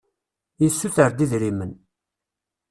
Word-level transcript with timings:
Yessuter-d 0.61 1.19
idrimen. 1.25 1.71